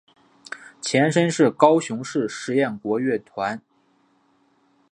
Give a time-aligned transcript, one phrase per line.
[0.81, 3.61] 前身是高雄市实验国乐团。